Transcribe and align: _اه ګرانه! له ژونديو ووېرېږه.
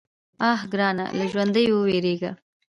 _اه 0.51 0.57
ګرانه! 0.71 1.05
له 1.17 1.25
ژونديو 1.31 1.75
ووېرېږه. 1.77 2.31